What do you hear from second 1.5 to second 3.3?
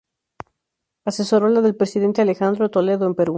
del presidente Alejandro Toledo en Perú.